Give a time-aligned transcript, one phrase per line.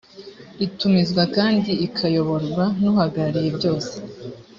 [0.65, 3.93] itumizwa kandi ikayoborwa n uhagarariyebyose